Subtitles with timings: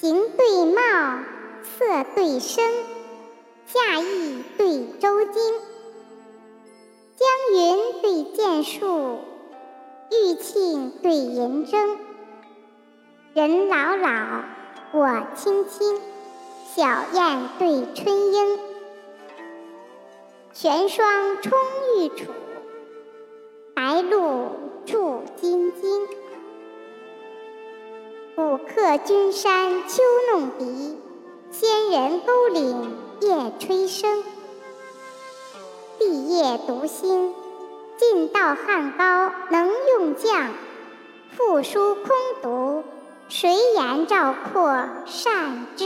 [0.00, 0.80] 形对貌，
[1.62, 2.64] 色对声，
[3.66, 5.34] 下意对周经，
[7.18, 9.18] 江云对剑树，
[10.10, 11.98] 玉磬对银筝。
[13.34, 14.44] 人老老，
[14.92, 16.00] 我青青，
[16.74, 18.58] 小燕对春莺。
[20.54, 21.52] 玄霜冲
[21.98, 22.29] 玉杵，
[28.40, 30.98] 古客君山秋弄笛，
[31.50, 34.22] 仙人勾岭夜吹笙。
[35.98, 37.34] 毕业读心，
[37.98, 40.54] 进道汉高能用将。
[41.36, 42.06] 复书空
[42.40, 42.82] 读，
[43.28, 45.84] 谁言赵括善知？